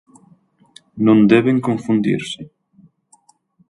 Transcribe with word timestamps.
Non 1.05 1.19
deben 1.31 1.57
confundirse. 1.67 2.41